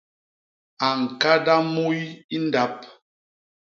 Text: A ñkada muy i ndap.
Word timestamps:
A 0.85 0.87
ñkada 1.01 1.55
muy 1.73 1.99
i 2.35 2.37
ndap. 2.45 2.75